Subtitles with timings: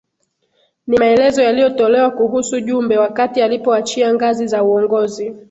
[0.87, 5.35] Ni maelezo yaliyotolewa kuhusu Jumbe wakati alipoachia ngazi za uongozi